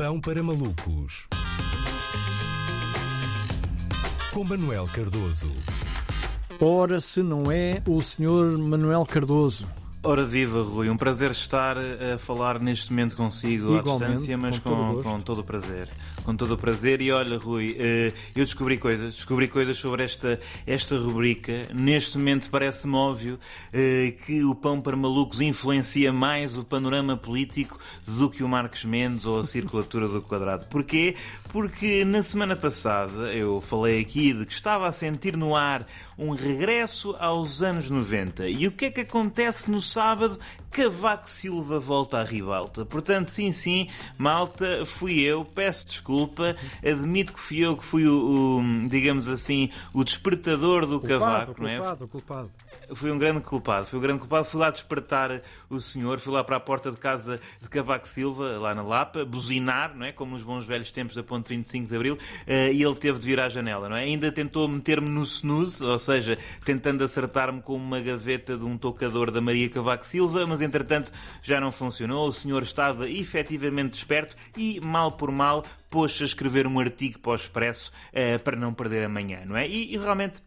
Pão 0.00 0.18
para 0.18 0.42
malucos. 0.42 1.28
Com 4.32 4.44
Manuel 4.44 4.88
Cardoso. 4.94 5.52
Ora, 6.58 7.02
se 7.02 7.22
não 7.22 7.52
é 7.52 7.82
o 7.86 8.00
senhor 8.00 8.56
Manuel 8.56 9.04
Cardoso. 9.04 9.66
Ora 10.02 10.24
viva, 10.24 10.62
Rui, 10.62 10.88
um 10.88 10.96
prazer 10.96 11.30
estar 11.32 11.76
a 11.76 12.16
falar 12.16 12.58
neste 12.58 12.90
momento 12.90 13.14
consigo 13.14 13.74
à 13.74 13.80
Igualmente, 13.80 14.12
distância, 14.12 14.38
mas 14.38 14.58
com 14.58 15.02
com 15.02 15.20
todo 15.20 15.40
o 15.42 15.44
prazer. 15.44 15.90
Com 16.24 16.36
todo 16.36 16.52
o 16.52 16.58
prazer. 16.58 17.00
E 17.00 17.10
olha, 17.10 17.38
Rui, 17.38 17.76
eh, 17.78 18.12
eu 18.36 18.44
descobri 18.44 18.76
coisas, 18.76 19.14
descobri 19.14 19.48
coisas 19.48 19.76
sobre 19.78 20.04
esta, 20.04 20.38
esta 20.66 20.96
rubrica. 20.96 21.66
Neste 21.74 22.18
momento 22.18 22.50
parece-me 22.50 22.94
óbvio 22.94 23.38
eh, 23.72 24.14
que 24.24 24.44
o 24.44 24.54
Pão 24.54 24.80
para 24.80 24.96
Malucos 24.96 25.40
influencia 25.40 26.12
mais 26.12 26.58
o 26.58 26.64
panorama 26.64 27.16
político 27.16 27.78
do 28.06 28.28
que 28.28 28.44
o 28.44 28.48
Marcos 28.48 28.84
Mendes 28.84 29.24
ou 29.24 29.40
a 29.40 29.44
circulatura 29.44 30.06
do 30.06 30.20
quadrado. 30.20 30.66
Porquê? 30.66 31.16
Porque 31.48 32.04
na 32.04 32.22
semana 32.22 32.54
passada 32.54 33.32
eu 33.32 33.60
falei 33.60 34.00
aqui 34.00 34.32
de 34.32 34.46
que 34.46 34.52
estava 34.52 34.86
a 34.86 34.92
sentir 34.92 35.36
no 35.36 35.56
ar 35.56 35.86
um 36.18 36.32
regresso 36.32 37.16
aos 37.18 37.62
anos 37.62 37.90
90. 37.90 38.46
E 38.46 38.66
o 38.66 38.72
que 38.72 38.84
é 38.84 38.90
que 38.90 39.00
acontece 39.00 39.70
no 39.70 39.80
sábado? 39.80 40.38
Cavaco 40.70 41.28
Silva 41.28 41.80
volta 41.80 42.18
à 42.18 42.24
ribalta. 42.24 42.84
Portanto, 42.84 43.28
sim, 43.28 43.50
sim, 43.50 43.88
malta, 44.16 44.86
fui 44.86 45.20
eu, 45.20 45.44
peço 45.44 45.86
desculpa, 45.86 46.09
admito 46.84 47.32
que 47.32 47.40
fui 47.40 47.58
eu 47.58 47.76
que 47.76 47.84
fui 47.84 48.06
o, 48.06 48.58
o, 48.58 48.88
digamos 48.88 49.28
assim, 49.28 49.70
o 49.92 50.04
despertador 50.04 50.86
do 50.86 51.00
Cavaco, 51.00 51.62
não 51.62 51.68
é? 51.68 51.78
culpado, 51.78 52.08
culpado. 52.08 52.50
Fui 52.92 53.10
um 53.10 53.18
grande 53.18 53.40
culpado, 53.40 53.86
fui 53.86 53.98
um 53.98 54.02
grande 54.02 54.18
culpado. 54.18 54.44
Fui 54.44 54.60
lá 54.60 54.70
despertar 54.70 55.42
o 55.68 55.78
senhor, 55.78 56.18
fui 56.18 56.32
lá 56.32 56.42
para 56.42 56.56
a 56.56 56.60
porta 56.60 56.90
de 56.90 56.96
casa 56.96 57.40
de 57.60 57.68
Cavaco 57.68 58.08
Silva, 58.08 58.58
lá 58.58 58.74
na 58.74 58.82
Lapa, 58.82 59.24
buzinar, 59.24 59.96
não 59.96 60.04
é? 60.04 60.12
Como 60.12 60.32
nos 60.32 60.42
bons 60.42 60.64
velhos 60.64 60.90
tempos 60.90 61.14
da 61.14 61.22
Ponte 61.22 61.48
25 61.48 61.88
de 61.88 61.94
Abril, 61.94 62.18
eh, 62.46 62.72
e 62.72 62.82
ele 62.82 62.94
teve 62.96 63.18
de 63.18 63.26
vir 63.26 63.40
à 63.40 63.48
janela, 63.48 63.88
não 63.88 63.96
é? 63.96 64.02
Ainda 64.02 64.32
tentou 64.32 64.66
meter-me 64.66 65.08
no 65.08 65.22
snooze, 65.22 65.84
ou 65.84 65.98
seja, 65.98 66.36
tentando 66.64 67.04
acertar-me 67.04 67.62
com 67.62 67.76
uma 67.76 68.00
gaveta 68.00 68.56
de 68.56 68.64
um 68.64 68.76
tocador 68.76 69.30
da 69.30 69.40
Maria 69.40 69.68
Cavaco 69.68 70.04
Silva, 70.04 70.44
mas 70.46 70.60
entretanto 70.60 71.12
já 71.42 71.60
não 71.60 71.70
funcionou. 71.70 72.26
O 72.26 72.32
senhor 72.32 72.62
estava 72.62 73.08
efetivamente 73.08 73.92
desperto 73.92 74.34
e, 74.56 74.80
mal 74.80 75.12
por 75.12 75.30
mal, 75.30 75.64
pôs-se 75.88 76.22
a 76.22 76.26
escrever 76.26 76.66
um 76.66 76.80
artigo 76.80 77.18
para 77.20 77.32
o 77.32 77.36
Expresso 77.36 77.92
eh, 78.12 78.38
para 78.38 78.56
não 78.56 78.74
perder 78.74 79.04
amanhã, 79.04 79.42
não 79.46 79.56
é? 79.56 79.68
E, 79.68 79.94
e 79.94 79.98
realmente. 79.98 80.42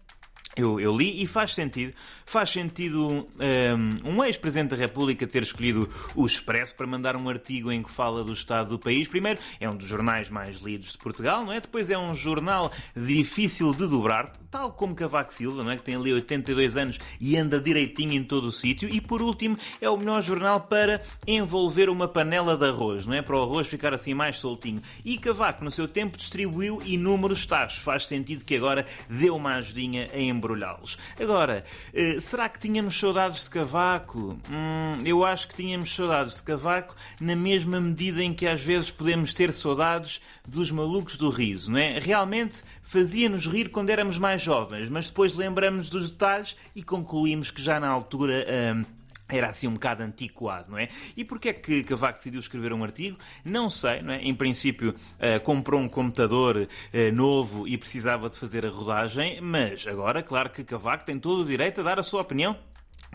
Eu, 0.55 0.79
eu 0.79 0.95
li 0.95 1.23
e 1.23 1.27
faz 1.27 1.53
sentido. 1.53 1.93
Faz 2.25 2.49
sentido 2.49 3.07
um, 3.09 4.11
um 4.11 4.23
ex-presidente 4.23 4.71
da 4.71 4.75
República 4.75 5.25
ter 5.25 5.43
escolhido 5.43 5.89
o 6.15 6.25
Expresso 6.25 6.75
para 6.75 6.85
mandar 6.85 7.15
um 7.15 7.27
artigo 7.27 7.71
em 7.71 7.81
que 7.81 7.91
fala 7.91 8.23
do 8.23 8.33
estado 8.33 8.69
do 8.69 8.79
país. 8.79 9.07
Primeiro, 9.07 9.39
é 9.59 9.69
um 9.69 9.75
dos 9.75 9.87
jornais 9.87 10.29
mais 10.29 10.57
lidos 10.57 10.91
de 10.91 10.97
Portugal, 10.97 11.43
não 11.43 11.51
é? 11.51 11.59
Depois 11.59 11.89
é 11.89 11.97
um 11.97 12.13
jornal 12.13 12.71
difícil 12.95 13.73
de 13.73 13.87
dobrar, 13.87 14.31
tal 14.53 14.71
como 14.71 14.93
Cavaco 14.93 15.33
Silva, 15.33 15.63
não 15.63 15.71
é? 15.71 15.77
Que 15.77 15.81
tem 15.81 15.95
ali 15.95 16.13
82 16.13 16.77
anos 16.77 16.99
e 17.19 17.35
anda 17.35 17.59
direitinho 17.59 18.13
em 18.13 18.23
todo 18.23 18.45
o 18.45 18.51
sítio. 18.51 18.87
E 18.87 19.01
por 19.01 19.19
último, 19.19 19.57
é 19.81 19.89
o 19.89 19.97
melhor 19.97 20.21
jornal 20.21 20.61
para 20.61 21.01
envolver 21.25 21.89
uma 21.89 22.07
panela 22.07 22.55
de 22.55 22.65
arroz, 22.65 23.07
não 23.07 23.15
é? 23.15 23.21
Para 23.23 23.35
o 23.35 23.41
arroz 23.41 23.67
ficar 23.67 23.95
assim 23.95 24.13
mais 24.13 24.37
soltinho. 24.37 24.79
E 25.03 25.17
Cavaco, 25.17 25.63
no 25.63 25.71
seu 25.71 25.87
tempo, 25.87 26.15
distribuiu 26.17 26.79
inúmeros 26.85 27.47
tachos. 27.47 27.79
Faz 27.79 28.05
sentido 28.05 28.45
que 28.45 28.55
agora 28.55 28.85
dê 29.09 29.31
uma 29.31 29.55
ajudinha 29.55 30.07
a 30.13 30.19
embrulhá-los. 30.19 30.99
Agora, 31.19 31.65
eh, 31.91 32.19
será 32.19 32.47
que 32.47 32.59
tínhamos 32.59 32.99
saudades 32.99 33.45
de 33.45 33.49
Cavaco? 33.49 34.37
Hum, 34.51 35.01
eu 35.03 35.25
acho 35.25 35.47
que 35.47 35.55
tínhamos 35.55 35.95
saudades 35.95 36.35
de 36.35 36.43
Cavaco 36.43 36.95
na 37.19 37.35
mesma 37.35 37.81
medida 37.81 38.21
em 38.21 38.31
que 38.31 38.45
às 38.45 38.61
vezes 38.61 38.91
podemos 38.91 39.33
ter 39.33 39.51
saudades 39.51 40.21
dos 40.47 40.69
malucos 40.69 41.17
do 41.17 41.31
riso, 41.31 41.71
não 41.71 41.79
é? 41.79 41.97
Realmente 41.97 42.61
fazia-nos 42.83 43.47
rir 43.47 43.69
quando 43.69 43.89
éramos 43.89 44.19
mais 44.19 44.42
jovens, 44.43 44.89
mas 44.89 45.09
depois 45.09 45.33
lembramos 45.33 45.89
dos 45.89 46.09
detalhes 46.09 46.55
e 46.75 46.83
concluímos 46.83 47.51
que 47.51 47.61
já 47.61 47.79
na 47.79 47.87
altura. 47.87 48.45
hum, 48.75 48.85
era 49.29 49.47
assim 49.47 49.67
um 49.67 49.73
bocado 49.73 50.03
antiquado, 50.03 50.69
não 50.69 50.77
é? 50.77 50.89
E 51.15 51.23
porquê 51.23 51.49
é 51.49 51.53
que 51.53 51.83
Cavaco 51.83 52.17
decidiu 52.17 52.39
escrever 52.39 52.73
um 52.73 52.83
artigo? 52.83 53.17
Não 53.43 53.69
sei, 53.69 54.01
não 54.01 54.13
é? 54.13 54.21
Em 54.21 54.33
princípio 54.35 54.93
eh, 55.17 55.39
comprou 55.39 55.81
um 55.81 55.87
computador 55.87 56.67
eh, 56.91 57.09
novo 57.09 57.67
e 57.67 57.77
precisava 57.77 58.29
de 58.29 58.37
fazer 58.37 58.65
a 58.65 58.69
rodagem, 58.69 59.41
mas 59.41 59.87
agora, 59.87 60.21
claro 60.21 60.49
que 60.49 60.63
Cavaco 60.63 61.05
tem 61.05 61.17
todo 61.17 61.41
o 61.41 61.45
direito 61.45 61.81
a 61.81 61.83
dar 61.83 61.99
a 61.99 62.03
sua 62.03 62.21
opinião 62.21 62.55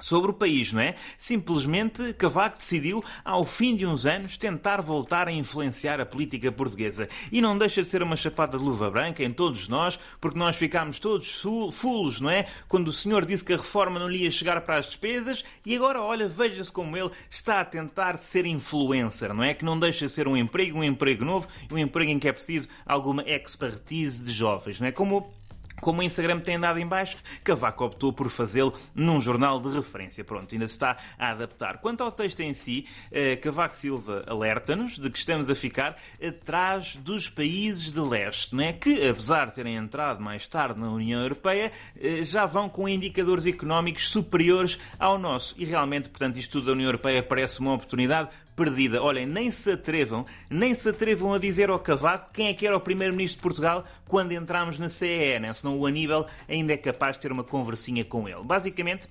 sobre 0.00 0.30
o 0.30 0.34
país, 0.34 0.72
não 0.72 0.80
é? 0.80 0.94
Simplesmente 1.16 2.12
Cavaco 2.14 2.58
decidiu, 2.58 3.04
ao 3.24 3.44
fim 3.44 3.76
de 3.76 3.86
uns 3.86 4.06
anos, 4.06 4.36
tentar 4.36 4.80
voltar 4.80 5.28
a 5.28 5.32
influenciar 5.32 6.00
a 6.00 6.06
política 6.06 6.50
portuguesa. 6.50 7.08
E 7.30 7.40
não 7.40 7.56
deixa 7.56 7.82
de 7.82 7.88
ser 7.88 8.02
uma 8.02 8.16
chapada 8.16 8.58
de 8.58 8.64
luva 8.64 8.90
branca 8.90 9.22
em 9.22 9.32
todos 9.32 9.68
nós, 9.68 9.98
porque 10.20 10.38
nós 10.38 10.56
ficámos 10.56 10.98
todos 10.98 11.42
fulos, 11.72 12.20
não 12.20 12.30
é? 12.30 12.46
Quando 12.68 12.88
o 12.88 12.92
senhor 12.92 13.24
disse 13.24 13.44
que 13.44 13.52
a 13.52 13.56
reforma 13.56 13.98
não 13.98 14.08
lhe 14.08 14.24
ia 14.24 14.30
chegar 14.30 14.60
para 14.60 14.76
as 14.76 14.86
despesas, 14.86 15.44
e 15.64 15.76
agora, 15.76 16.00
olha, 16.00 16.28
veja-se 16.28 16.72
como 16.72 16.96
ele 16.96 17.10
está 17.30 17.60
a 17.60 17.64
tentar 17.64 18.16
ser 18.18 18.46
influencer, 18.46 19.32
não 19.34 19.42
é? 19.42 19.54
Que 19.54 19.64
não 19.64 19.78
deixa 19.78 20.06
de 20.06 20.12
ser 20.12 20.28
um 20.28 20.36
emprego, 20.36 20.78
um 20.78 20.84
emprego 20.84 21.24
novo, 21.24 21.48
um 21.70 21.78
emprego 21.78 22.10
em 22.10 22.18
que 22.18 22.28
é 22.28 22.32
preciso 22.32 22.68
alguma 22.86 23.22
expertise 23.22 24.22
de 24.22 24.32
jovens, 24.32 24.80
não 24.80 24.88
é? 24.88 24.92
Como 24.92 25.32
como 25.80 26.00
o 26.00 26.02
Instagram 26.02 26.40
tem 26.40 26.56
andado 26.56 26.78
em 26.78 26.86
baixo, 26.86 27.16
Cavaco 27.44 27.84
optou 27.84 28.12
por 28.12 28.28
fazê-lo 28.28 28.74
num 28.94 29.20
jornal 29.20 29.60
de 29.60 29.68
referência. 29.68 30.24
Pronto, 30.24 30.54
ainda 30.54 30.66
se 30.66 30.72
está 30.72 30.96
a 31.18 31.30
adaptar. 31.30 31.78
Quanto 31.78 32.02
ao 32.02 32.12
texto 32.12 32.40
em 32.40 32.54
si, 32.54 32.86
eh, 33.10 33.36
Cavaco 33.36 33.76
Silva 33.76 34.24
alerta-nos 34.26 34.98
de 34.98 35.10
que 35.10 35.18
estamos 35.18 35.50
a 35.50 35.54
ficar 35.54 35.96
atrás 36.22 36.96
dos 36.96 37.28
países 37.28 37.92
de 37.92 38.00
leste, 38.00 38.54
não 38.54 38.64
é? 38.64 38.72
que, 38.72 39.08
apesar 39.08 39.46
de 39.46 39.54
terem 39.54 39.76
entrado 39.76 40.20
mais 40.20 40.46
tarde 40.46 40.78
na 40.78 40.90
União 40.90 41.20
Europeia, 41.20 41.72
eh, 42.00 42.22
já 42.22 42.46
vão 42.46 42.68
com 42.68 42.88
indicadores 42.88 43.46
económicos 43.46 44.08
superiores 44.10 44.78
ao 44.98 45.18
nosso. 45.18 45.54
E 45.58 45.64
realmente, 45.64 46.08
portanto, 46.08 46.38
isto 46.38 46.52
tudo 46.52 46.66
da 46.66 46.72
União 46.72 46.88
Europeia 46.88 47.22
parece 47.22 47.60
uma 47.60 47.74
oportunidade 47.74 48.30
perdida. 48.58 49.00
Olhem, 49.00 49.24
nem 49.24 49.52
se 49.52 49.70
atrevam, 49.70 50.26
nem 50.50 50.74
se 50.74 50.88
atrevam 50.88 51.32
a 51.32 51.38
dizer 51.38 51.70
ao 51.70 51.78
Cavaco 51.78 52.32
quem 52.32 52.48
é 52.48 52.54
que 52.54 52.66
era 52.66 52.76
o 52.76 52.80
primeiro-ministro 52.80 53.38
de 53.38 53.42
Portugal 53.42 53.84
quando 54.08 54.32
entramos 54.32 54.80
na 54.80 54.88
CEE, 54.88 55.38
né? 55.38 55.54
senão 55.54 55.78
o 55.78 55.86
Aníbal 55.86 56.26
ainda 56.48 56.72
é 56.72 56.76
capaz 56.76 57.16
de 57.16 57.20
ter 57.20 57.30
uma 57.30 57.44
conversinha 57.44 58.04
com 58.04 58.28
ele. 58.28 58.42
Basicamente, 58.42 59.08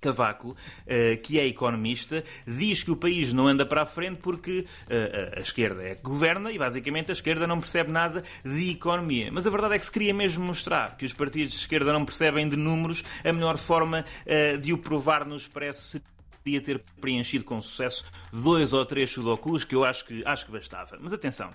Cavaco, 0.00 0.56
eh, 0.86 1.16
que 1.16 1.38
é 1.38 1.46
economista, 1.46 2.24
diz 2.46 2.82
que 2.82 2.90
o 2.90 2.96
país 2.96 3.32
não 3.32 3.46
anda 3.46 3.66
para 3.66 3.82
a 3.82 3.86
frente 3.86 4.20
porque 4.22 4.64
eh, 4.88 5.34
a 5.36 5.40
esquerda 5.40 5.82
é 5.82 5.94
que 5.96 6.02
governa 6.02 6.50
e 6.50 6.58
basicamente 6.58 7.10
a 7.10 7.12
esquerda 7.12 7.46
não 7.46 7.60
percebe 7.60 7.90
nada 7.90 8.24
de 8.44 8.70
economia. 8.70 9.28
Mas 9.30 9.46
a 9.46 9.50
verdade 9.50 9.74
é 9.74 9.78
que 9.78 9.84
se 9.84 9.92
queria 9.92 10.14
mesmo 10.14 10.44
mostrar 10.46 10.96
que 10.96 11.04
os 11.04 11.12
partidos 11.12 11.52
de 11.52 11.58
esquerda 11.58 11.92
não 11.92 12.04
percebem 12.04 12.48
de 12.48 12.56
números, 12.56 13.04
a 13.24 13.32
melhor 13.32 13.58
forma 13.58 14.04
eh, 14.24 14.56
de 14.56 14.72
o 14.72 14.78
provar 14.78 15.26
no 15.26 15.36
expresso 15.36 16.00
seria 16.48 16.60
ter 16.60 16.82
preenchido 17.00 17.44
com 17.44 17.60
sucesso 17.60 18.04
dois 18.32 18.72
ou 18.72 18.84
três 18.86 19.10
sudokus 19.10 19.64
que 19.64 19.74
eu 19.74 19.84
acho 19.84 20.04
que, 20.06 20.22
acho 20.24 20.46
que 20.46 20.52
bastava. 20.52 20.98
Mas 20.98 21.12
atenção. 21.12 21.52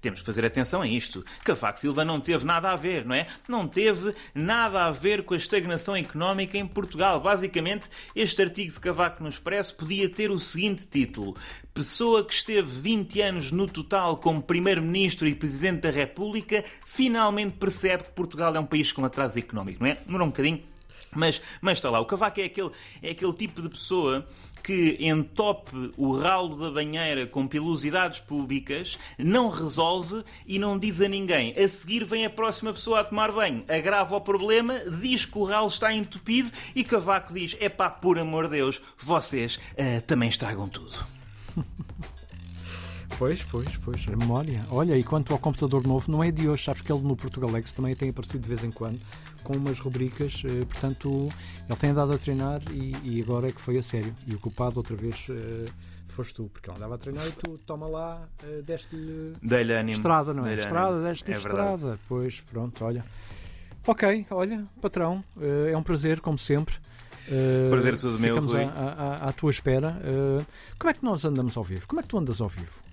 Temos 0.00 0.20
que 0.20 0.26
fazer 0.26 0.44
atenção 0.44 0.82
a 0.82 0.88
isto. 0.88 1.24
Cavaco 1.44 1.78
Silva 1.78 2.04
não 2.04 2.20
teve 2.20 2.44
nada 2.44 2.70
a 2.70 2.76
ver, 2.76 3.04
não 3.04 3.14
é? 3.14 3.28
Não 3.48 3.66
teve 3.66 4.12
nada 4.34 4.86
a 4.86 4.90
ver 4.90 5.22
com 5.22 5.34
a 5.34 5.36
estagnação 5.36 5.94
económica 5.94 6.58
em 6.58 6.66
Portugal. 6.66 7.20
Basicamente, 7.20 7.88
este 8.14 8.42
artigo 8.42 8.72
de 8.72 8.80
Cavaco 8.80 9.22
no 9.22 9.28
Expresso 9.28 9.76
podia 9.76 10.08
ter 10.08 10.32
o 10.32 10.38
seguinte 10.38 10.84
título: 10.84 11.36
Pessoa 11.72 12.24
que 12.24 12.34
esteve 12.34 12.68
20 12.68 13.20
anos 13.22 13.52
no 13.52 13.68
total 13.68 14.16
como 14.16 14.42
Primeiro-Ministro 14.42 15.28
e 15.28 15.34
Presidente 15.34 15.82
da 15.82 15.90
República 15.90 16.64
finalmente 16.84 17.56
percebe 17.56 18.02
que 18.02 18.10
Portugal 18.10 18.54
é 18.56 18.58
um 18.58 18.66
país 18.66 18.90
com 18.90 19.04
atraso 19.04 19.38
económico, 19.38 19.84
não 19.84 19.90
é? 19.90 19.94
Demorou 19.94 20.26
um 20.26 20.30
bocadinho. 20.30 20.64
Mas, 21.14 21.40
mas 21.60 21.78
está 21.78 21.90
lá, 21.90 22.00
o 22.00 22.04
Cavaco 22.04 22.40
é 22.40 22.44
aquele, 22.44 22.70
é 23.02 23.10
aquele 23.10 23.32
tipo 23.32 23.62
de 23.62 23.68
pessoa 23.68 24.26
que 24.62 24.98
entope 25.00 25.92
o 25.96 26.12
ralo 26.12 26.54
da 26.56 26.70
banheira 26.70 27.26
com 27.26 27.46
pilosidades 27.46 28.20
públicas, 28.20 28.98
não 29.16 29.48
resolve 29.48 30.22
e 30.46 30.58
não 30.58 30.78
diz 30.78 31.00
a 31.00 31.08
ninguém. 31.08 31.54
A 31.56 31.66
seguir 31.68 32.04
vem 32.04 32.26
a 32.26 32.30
próxima 32.30 32.72
pessoa 32.72 33.00
a 33.00 33.04
tomar 33.04 33.32
banho, 33.32 33.64
agrava 33.68 34.16
o 34.16 34.20
problema, 34.20 34.78
diz 35.00 35.24
que 35.24 35.38
o 35.38 35.44
ralo 35.44 35.68
está 35.68 35.92
entupido 35.92 36.50
e 36.74 36.84
Cavaco 36.84 37.32
diz: 37.32 37.56
é 37.60 37.68
pá, 37.68 37.88
por 37.88 38.18
amor 38.18 38.44
de 38.44 38.56
Deus, 38.56 38.80
vocês 38.98 39.58
ah, 39.78 40.02
também 40.06 40.28
estragam 40.28 40.68
tudo. 40.68 41.06
Pois, 43.18 43.42
pois, 43.42 43.76
pois, 43.78 44.06
a 44.06 44.16
memória. 44.16 44.64
Olha, 44.70 44.96
e 44.96 45.02
quanto 45.02 45.32
ao 45.32 45.40
computador 45.40 45.84
novo, 45.84 46.10
não 46.10 46.22
é 46.22 46.30
de 46.30 46.48
hoje, 46.48 46.62
sabes 46.64 46.82
que 46.82 46.92
ele 46.92 47.02
no 47.02 47.16
Portugalex 47.16 47.72
também 47.72 47.94
tem 47.96 48.10
aparecido 48.10 48.40
de 48.42 48.48
vez 48.48 48.62
em 48.62 48.70
quando 48.70 49.00
com 49.42 49.56
umas 49.56 49.80
rubricas, 49.80 50.42
eh, 50.44 50.64
portanto, 50.66 51.28
ele 51.68 51.78
tem 51.78 51.90
andado 51.90 52.12
a 52.12 52.18
treinar 52.18 52.60
e, 52.70 52.94
e 53.02 53.20
agora 53.22 53.48
é 53.48 53.52
que 53.52 53.60
foi 53.60 53.76
a 53.76 53.82
sério. 53.82 54.14
E 54.26 54.34
o 54.34 54.38
culpado 54.38 54.78
outra 54.78 54.94
vez 54.94 55.26
eh, 55.30 55.66
foste 56.06 56.34
tu, 56.34 56.44
porque 56.52 56.70
ele 56.70 56.76
andava 56.76 56.94
a 56.94 56.98
treinar 56.98 57.26
e 57.26 57.32
tu, 57.32 57.58
toma 57.66 57.88
lá, 57.88 58.28
eh, 58.44 58.62
deste-lhe 58.62 59.34
estrada, 59.92 60.32
não 60.32 60.42
é? 60.42 60.46
Dei-lhe 60.46 60.60
Estrada, 60.60 61.02
deste 61.02 61.32
É 61.32 61.38
verdade. 61.38 61.74
estrada. 61.74 61.98
Pois, 62.08 62.40
pronto, 62.40 62.84
olha. 62.84 63.04
Ok, 63.86 64.26
olha, 64.30 64.64
patrão, 64.80 65.24
eh, 65.40 65.70
é 65.72 65.76
um 65.76 65.82
prazer, 65.82 66.20
como 66.20 66.38
sempre. 66.38 66.76
Eh, 67.30 67.68
Prazer 67.70 67.96
todo 67.96 68.18
meu, 68.20 68.40
Rui. 68.40 68.62
à, 68.64 68.68
à- 68.68 69.28
à 69.28 69.32
tua 69.32 69.50
espera. 69.50 70.00
Eh, 70.04 70.44
como 70.78 70.90
é 70.90 70.94
que 70.94 71.04
nós 71.04 71.24
andamos 71.24 71.56
ao 71.56 71.64
vivo? 71.64 71.86
Como 71.88 71.98
é 72.00 72.02
que 72.02 72.08
tu 72.08 72.16
andas 72.18 72.40
ao 72.40 72.48
vivo? 72.48 72.86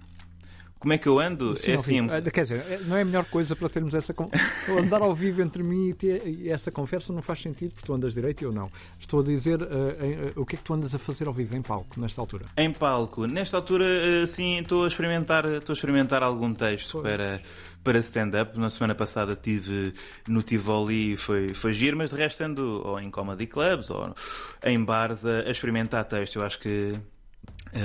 Como 0.86 0.94
é 0.94 1.00
que 1.00 1.08
eu 1.08 1.20
ando? 1.20 1.56
Sim, 1.56 1.72
é 1.72 1.74
assim. 1.74 2.08
Ah, 2.12 2.22
Quer 2.30 2.44
dizer, 2.44 2.64
é- 2.70 2.78
não 2.86 2.96
é 2.96 3.02
a 3.02 3.06
melhor 3.06 3.26
coisa 3.26 3.56
para 3.56 3.68
termos 3.68 3.96
essa. 3.96 4.14
con- 4.14 4.30
Andar 4.80 5.02
ao 5.02 5.16
vivo 5.16 5.42
entre 5.42 5.64
mim 5.64 5.90
e, 5.90 5.94
ter, 5.96 6.22
e 6.28 6.48
essa 6.48 6.70
conversa 6.70 7.12
não 7.12 7.24
faz 7.24 7.42
sentido 7.42 7.72
porque 7.74 7.88
tu 7.88 7.92
andas 7.96 8.14
direito 8.14 8.44
e 8.44 8.46
eu 8.46 8.52
não. 8.52 8.70
Estou 9.00 9.22
a 9.22 9.24
dizer 9.24 9.62
em- 9.64 9.66
ah, 9.66 10.32
o 10.36 10.46
que 10.46 10.54
é 10.56 10.58
que 10.60 10.64
tu 10.64 10.76
andas 10.76 10.94
a 10.94 11.00
fazer 11.00 11.26
ao 11.28 11.34
vivo 11.34 11.56
em 11.56 11.62
palco 11.64 12.00
nesta 12.00 12.22
altura. 12.22 12.46
Em 12.56 12.72
palco, 12.72 13.26
nesta 13.26 13.58
altura, 13.58 13.84
sim, 14.28 14.60
estou 14.60 14.84
a 14.84 14.88
experimentar, 14.88 15.44
estou 15.54 15.74
a 15.74 15.76
experimentar 15.76 16.22
algum 16.22 16.54
texto 16.54 16.92
Pois. 17.02 17.04
para, 17.04 17.42
para 17.84 17.98
stand-up. 17.98 18.56
Na 18.60 18.70
semana 18.70 18.94
passada 18.94 19.36
tive 19.36 19.92
no 20.28 20.44
Tivoli 20.44 21.14
e 21.14 21.18
foi, 21.18 21.56
foi 21.56 21.74
giro, 21.74 21.98
mas 21.98 22.12
de 22.12 22.16
resto 22.18 22.44
ando 22.44 22.84
ou 22.86 23.00
em 23.00 23.10
comedy 23.10 23.48
clubs 23.48 23.90
ou 23.90 24.14
em 24.64 24.84
bares 24.84 25.26
a, 25.26 25.40
a 25.48 25.50
experimentar 25.50 26.06
texto. 26.06 26.36
Eu 26.36 26.44
acho 26.44 26.60
que 26.60 26.94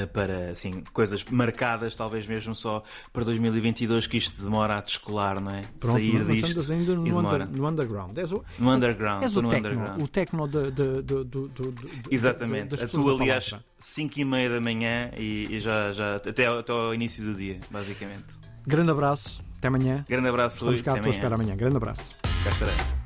para 0.06 0.50
assim, 0.50 0.82
coisas 0.92 1.24
marcadas, 1.24 1.94
talvez 1.94 2.26
mesmo 2.26 2.54
só 2.54 2.80
para 3.12 3.24
2022, 3.24 4.06
que 4.06 4.16
isto 4.16 4.40
demora 4.42 4.78
a 4.78 4.80
descolar, 4.80 5.40
não 5.40 5.50
é? 5.52 5.64
Pronto, 5.78 5.94
Sair 5.94 6.24
disto. 6.24 6.46
ainda 6.72 6.92
e 6.92 6.96
no, 6.96 7.18
under- 7.18 7.48
no 7.48 7.68
underground. 7.68 8.16
És 8.18 8.32
o, 8.32 8.44
No 8.58 8.70
underground, 8.72 9.22
és 9.22 9.36
o 9.36 9.42
no 9.42 9.48
techno, 9.50 9.68
underground. 9.70 10.02
o 10.02 10.08
techno 10.08 10.48
de, 10.48 10.70
de, 10.70 11.02
de, 11.02 11.24
de, 11.24 12.14
Exatamente. 12.14 12.74
a 12.74 12.76
da 12.78 13.22
aliás, 13.22 13.48
palavra. 13.50 13.66
5 13.78 14.20
e 14.20 14.24
meia 14.24 14.50
da 14.50 14.60
manhã 14.60 15.10
e, 15.16 15.48
e 15.50 15.60
já, 15.60 15.92
já 15.92 16.16
até, 16.16 16.46
ao- 16.46 16.58
até 16.60 16.72
ao 16.72 16.94
início 16.94 17.24
do 17.24 17.34
dia, 17.34 17.58
basicamente. 17.70 18.24
Grande 18.66 18.90
abraço, 18.90 19.42
até 19.58 19.68
amanhã. 19.68 20.04
Grande 20.08 20.28
abraço, 20.28 20.56
Estamos 20.56 20.74
Rui. 20.80 20.84
cá 20.84 20.94
à 20.94 21.00
tua 21.02 21.10
espera 21.10 21.34
amanhã. 21.34 21.56
Grande 21.56 21.76
abraço. 21.76 22.14
Cá 22.44 22.50
estarei. 22.50 22.99